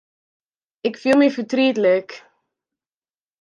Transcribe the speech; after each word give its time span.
Ik 0.87 0.95
fiel 1.01 1.17
my 1.19 1.29
fertrietlik. 1.35 2.09